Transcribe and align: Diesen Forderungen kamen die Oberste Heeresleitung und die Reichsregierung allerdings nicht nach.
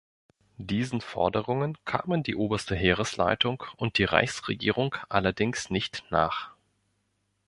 Diesen 0.57 0.99
Forderungen 0.99 1.77
kamen 1.85 2.23
die 2.23 2.35
Oberste 2.35 2.73
Heeresleitung 2.73 3.63
und 3.77 3.99
die 3.99 4.03
Reichsregierung 4.03 4.95
allerdings 5.09 5.69
nicht 5.69 6.05
nach. 6.09 6.49